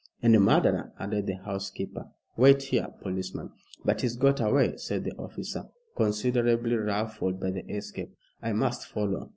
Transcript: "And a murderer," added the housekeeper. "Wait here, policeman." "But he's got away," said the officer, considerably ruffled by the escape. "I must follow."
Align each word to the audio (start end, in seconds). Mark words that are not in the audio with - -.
"And 0.23 0.35
a 0.35 0.39
murderer," 0.39 0.93
added 0.97 1.27
the 1.27 1.35
housekeeper. 1.35 2.05
"Wait 2.35 2.63
here, 2.63 2.87
policeman." 3.03 3.51
"But 3.85 4.01
he's 4.01 4.15
got 4.15 4.39
away," 4.41 4.77
said 4.77 5.03
the 5.03 5.11
officer, 5.15 5.65
considerably 5.95 6.73
ruffled 6.75 7.39
by 7.39 7.51
the 7.51 7.69
escape. 7.71 8.09
"I 8.41 8.53
must 8.53 8.87
follow." 8.87 9.29